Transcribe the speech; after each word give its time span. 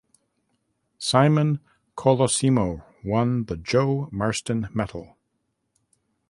Simon 0.97 1.59
Colosimo 1.95 2.83
won 3.05 3.43
the 3.45 3.55
Joe 3.55 4.09
Marston 4.11 4.67
Medal. 4.73 5.15